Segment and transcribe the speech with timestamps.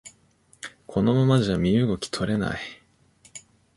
[0.87, 2.59] このままじゃ身動き取れない